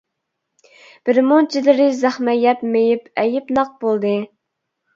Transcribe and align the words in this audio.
بىر 1.09 1.19
مۇنچىلىرى 1.31 1.85
زەخمە 1.99 2.35
يەپ 2.39 2.65
مېيىپ، 2.73 3.07
ئەيىبناق 3.25 3.79
بولدى. 3.87 4.19